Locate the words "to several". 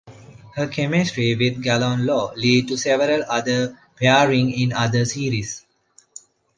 2.69-3.21